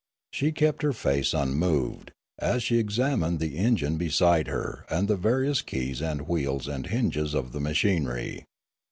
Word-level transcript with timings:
She 0.31 0.51
kept 0.51 0.81
her 0.81 0.93
face 0.93 1.31
unmoved, 1.31 2.11
as 2.39 2.63
she 2.63 2.79
examined 2.79 3.37
the 3.39 3.55
engine 3.55 3.97
beside 3.99 4.47
her 4.47 4.83
and 4.89 5.07
the 5.07 5.15
various 5.15 5.61
keys 5.61 6.01
and 6.01 6.27
wheels 6.27 6.67
and 6.67 6.87
hinges 6.87 7.35
of 7.35 7.51
the 7.51 7.61
machinery. 7.61 8.45